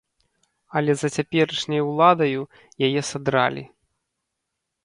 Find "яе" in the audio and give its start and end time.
2.89-3.01